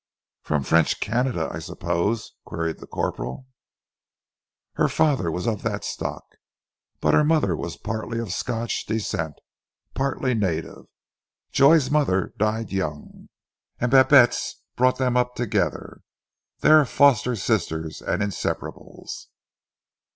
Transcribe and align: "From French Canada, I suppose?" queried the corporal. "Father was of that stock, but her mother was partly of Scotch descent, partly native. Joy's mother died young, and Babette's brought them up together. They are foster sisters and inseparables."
"From 0.41 0.63
French 0.63 0.99
Canada, 0.99 1.47
I 1.51 1.59
suppose?" 1.59 2.31
queried 2.43 2.79
the 2.79 2.87
corporal. 2.87 3.45
"Father 4.89 5.29
was 5.29 5.45
of 5.45 5.61
that 5.61 5.83
stock, 5.83 6.23
but 7.01 7.13
her 7.13 7.23
mother 7.23 7.55
was 7.55 7.77
partly 7.77 8.17
of 8.17 8.33
Scotch 8.33 8.87
descent, 8.87 9.35
partly 9.93 10.33
native. 10.33 10.85
Joy's 11.51 11.91
mother 11.91 12.33
died 12.39 12.71
young, 12.71 13.29
and 13.79 13.91
Babette's 13.91 14.63
brought 14.75 14.97
them 14.97 15.15
up 15.15 15.35
together. 15.35 16.01
They 16.61 16.71
are 16.71 16.85
foster 16.85 17.35
sisters 17.35 18.01
and 18.01 18.23
inseparables." 18.23 19.27